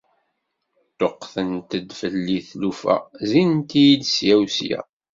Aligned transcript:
Ṭṭuqtent-d 0.91 1.89
fell-i 1.99 2.39
tlufa, 2.49 2.95
zzint-iyi-d 3.29 4.03
ssya 4.09 4.35
u 4.43 4.45
ssya. 4.51 4.79